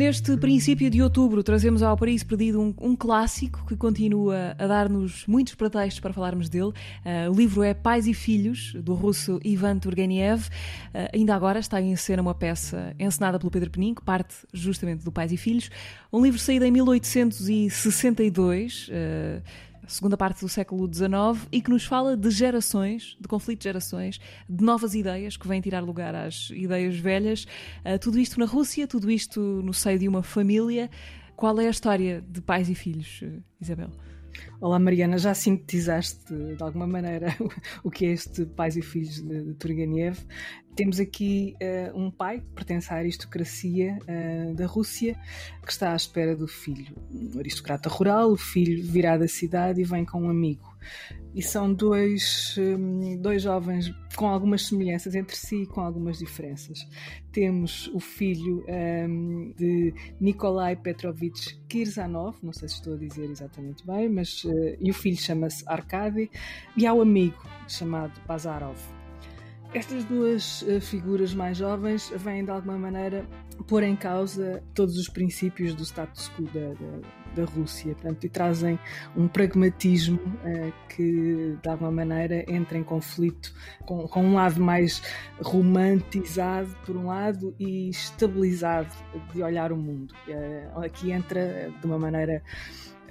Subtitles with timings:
[0.00, 5.26] Neste princípio de outubro, trazemos ao Paraíso Perdido um, um clássico que continua a dar-nos
[5.26, 6.72] muitos pretextos para falarmos dele.
[7.04, 10.46] Uh, o livro é Pais e Filhos, do russo Ivan Turgenev.
[10.46, 15.04] Uh, ainda agora está em cena uma peça encenada pelo Pedro Penin, que parte justamente
[15.04, 15.68] do Pais e Filhos.
[16.10, 18.88] Um livro saído em 1862.
[18.88, 19.42] Uh,
[19.90, 24.20] segunda parte do século XIX, e que nos fala de gerações, de conflito de gerações,
[24.48, 27.44] de novas ideias que vêm tirar lugar às ideias velhas.
[27.84, 30.88] Uh, tudo isto na Rússia, tudo isto no seio de uma família.
[31.36, 33.22] Qual é a história de pais e filhos,
[33.60, 33.90] Isabel?
[34.60, 37.34] Olá Mariana, já sintetizaste de alguma maneira
[37.82, 40.18] o que é este Pais e Filhos de, Turgenev.
[40.74, 45.18] Temos aqui uh, um pai que pertence à aristocracia uh, da Rússia
[45.64, 46.94] que está à espera do filho.
[47.10, 50.70] Um aristocrata rural, o filho virá da cidade e vem com um amigo.
[51.34, 56.88] E são dois, um, dois jovens com algumas semelhanças entre si e com algumas diferenças.
[57.30, 63.86] Temos o filho um, de Nikolai Petrovich Kirzanov, não sei se estou a dizer exatamente
[63.86, 66.30] bem, mas uh, e o filho chama-se Arkady,
[66.76, 68.99] e há o amigo chamado Bazarov.
[69.72, 73.24] Estas duas uh, figuras mais jovens vêm de alguma maneira
[73.68, 78.28] pôr em causa todos os princípios do status quo da, da, da Rússia portanto, e
[78.28, 78.80] trazem
[79.16, 83.54] um pragmatismo uh, que de alguma maneira entra em conflito
[83.86, 85.00] com, com um lado mais
[85.40, 88.92] romantizado por um lado e estabilizado
[89.32, 90.12] de olhar o mundo.
[90.26, 92.42] Uh, aqui entra de uma maneira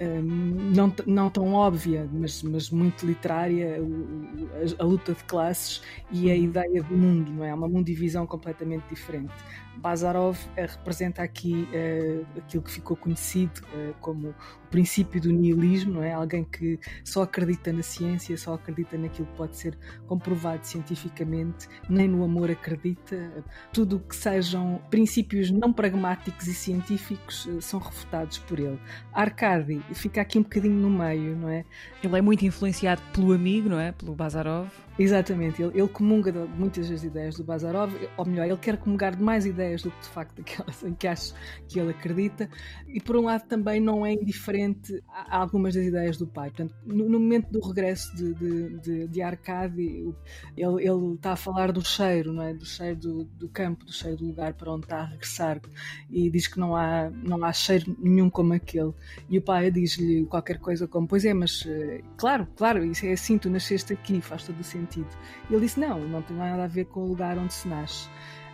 [0.00, 6.34] não, não tão óbvia, mas, mas muito literária, a, a, luta de classes e a
[6.34, 6.42] uhum.
[6.42, 7.52] ideia do mundo, não é?
[7.52, 9.32] Uma mundivisão completamente diferente.
[9.76, 14.34] Bazarov uh, representa aqui uh, aquilo que ficou conhecido uh, como o
[14.70, 16.12] princípio do nihilismo, não é?
[16.12, 22.06] Alguém que só acredita na ciência, só acredita naquilo que pode ser comprovado cientificamente, nem
[22.06, 23.44] no amor acredita.
[23.72, 28.78] Tudo o que sejam princípios não pragmáticos e científicos são refutados por ele.
[29.12, 31.64] Arcadi fica aqui um bocadinho no meio, não é?
[32.02, 33.92] Ele é muito influenciado pelo amigo, não é?
[33.92, 34.68] Pelo Bazarov.
[35.00, 39.16] Exatamente, ele, ele comunga de muitas das ideias do Bazarov, ou melhor, ele quer comungar
[39.16, 41.32] de mais ideias do que de facto aquelas em que acho
[41.66, 42.50] que ele acredita,
[42.86, 46.50] e por um lado também não é indiferente a algumas das ideias do pai.
[46.50, 50.14] Portanto, no, no momento do regresso de, de, de, de Arcade, ele,
[50.54, 52.52] ele, está a falar do cheiro, não é?
[52.52, 55.62] do cheiro do, do, campo, do cheiro do lugar para onde está a regressar,
[56.10, 58.92] e diz que não há, não há cheiro nenhum como aquele.
[59.30, 63.12] E o pai diz-lhe qualquer coisa como: Pois é, mas eh, claro, claro, isso é
[63.12, 65.08] assim, tu nasceste aqui, faz todo o sentido sentido.
[65.48, 68.08] E ele disse: não, não tem nada a ver com o lugar onde se nasce.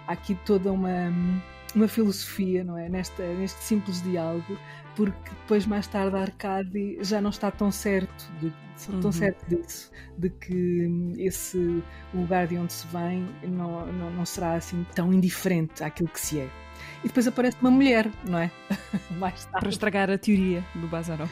[0.06, 1.12] Há aqui toda uma,
[1.74, 2.88] uma filosofia, não é?
[2.88, 4.58] Neste simples diálogo,
[4.96, 8.50] porque depois, mais tarde, a Arcade já não está tão certo, de,
[8.86, 9.12] tão uhum.
[9.12, 11.84] certo disso, de que esse
[12.14, 16.40] lugar de onde se vem não, não, não será assim tão indiferente àquilo que se
[16.40, 16.48] é.
[17.04, 18.50] E depois aparece uma mulher, não é?
[19.18, 19.60] mais tarde.
[19.60, 21.30] Para estragar a teoria do Bazarov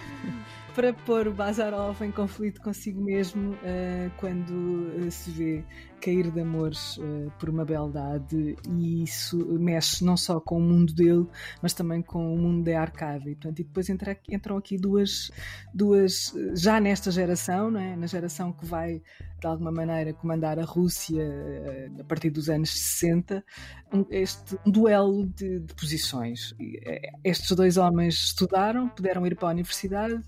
[0.75, 5.65] para pôr o Bazarov em conflito consigo mesmo uh, quando uh, se vê
[6.01, 10.93] cair de amores uh, por uma beldade e isso mexe não só com o mundo
[10.93, 11.27] dele,
[11.63, 13.31] mas também com o mundo da Arcade.
[13.55, 15.31] Portanto, e depois entra, entram aqui duas,
[15.73, 17.97] duas, já nesta geração, não é?
[17.97, 19.01] na geração que vai
[19.45, 23.45] de alguma maneira comandar a Rússia uh, a partir dos anos 60,
[23.93, 26.55] um, este um duelo de, de posições.
[26.59, 30.19] E, uh, estes dois homens estudaram, puderam ir para a universidade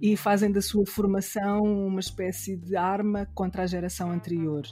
[0.00, 4.66] e fazem da sua formação uma espécie de arma contra a geração anterior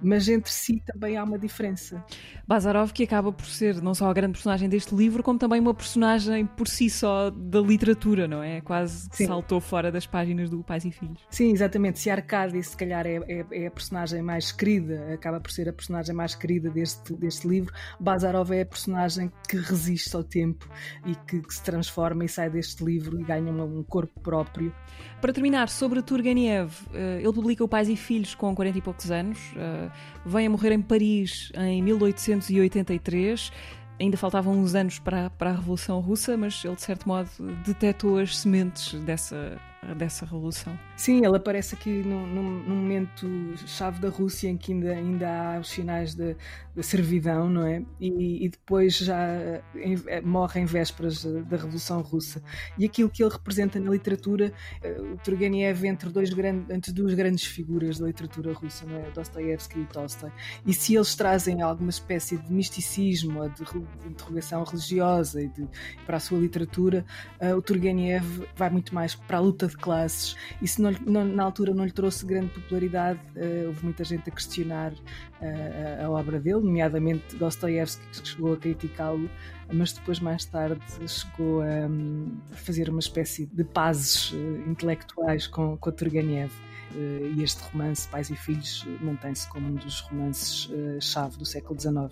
[0.00, 2.02] mas entre si também há uma diferença.
[2.46, 5.74] Bazarov, que acaba por ser não só a grande personagem deste livro, como também uma
[5.74, 8.60] personagem por si só da literatura, não é?
[8.60, 11.20] Quase que saltou fora das páginas do Pais e Filhos.
[11.30, 11.98] Sim, exatamente.
[11.98, 15.72] Se Arcádia, se calhar, é, é, é, a personagem mais querida, acaba por ser a
[15.72, 20.68] personagem mais querida deste, deste livro, Bazarov é a personagem que resiste ao tempo
[21.06, 24.74] e que, que se transforma e sai deste livro e ganha um, corpo próprio.
[25.20, 29.10] Para terminar, sobre Turgenev, eh, ele publica O Pais e Filhos com 40 e poucos
[29.10, 29.90] anos, eh,
[30.24, 33.52] vem a morrer em Paris em 1883.
[34.00, 37.28] Ainda faltavam uns anos para, para a Revolução Russa, mas ele, de certo modo,
[37.66, 39.60] detectou as sementes dessa
[39.94, 40.78] dessa revolução.
[40.96, 43.26] Sim, ele aparece aqui num, num, momento
[43.66, 46.34] chave da Rússia em que ainda, ainda há os sinais da,
[46.82, 47.82] servidão, não é?
[48.00, 49.26] E, e depois já
[49.74, 52.42] em, eh, morre em vésperas da Revolução Russa.
[52.78, 54.52] E aquilo que ele representa na literatura,
[54.82, 59.10] eh, o Turgenev entre, dois grandes, entre duas grandes figuras da literatura russa, não é?
[59.10, 60.30] Dostoevsky e Tolstói.
[60.66, 65.66] E se eles trazem alguma espécie de misticismo, de, de interrogação religiosa e de,
[66.06, 67.04] para a sua literatura,
[67.40, 70.36] uh, o Turgenev vai muito mais para a luta de classes.
[70.64, 74.32] Se não, não, na altura não lhe trouxe grande popularidade, uh, houve muita gente a
[74.32, 79.30] questionar uh, a obra dele, nomeadamente Dostoevsky, que chegou a criticá-lo,
[79.72, 84.32] mas depois, mais tarde, chegou a, um, fazer uma espécie de pazes
[84.66, 86.50] intelectuais com, com Turgenev.
[86.94, 92.10] E este romance, Pais e Filhos, mantém-se como um dos romances-chave do século XIX.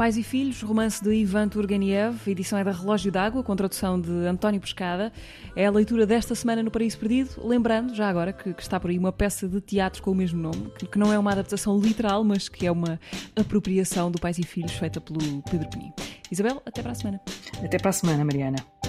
[0.00, 4.10] Pais e Filhos, romance de Ivan Turgenev, edição é da Relógio d'Água, com tradução de
[4.26, 5.12] António Pescada.
[5.54, 7.30] É a leitura desta semana no Paraíso Perdido.
[7.44, 10.40] Lembrando, já agora, que, que está por aí uma peça de teatro com o mesmo
[10.40, 12.98] nome, que, que, não é uma adaptação literal, mas que é uma
[13.34, 15.18] apropriação do Pais e Filhos feita pelo
[15.50, 15.92] Pedro Penin.
[16.30, 17.20] Isabel, até para a semana.
[17.62, 18.79] Até para a semana, Mariana.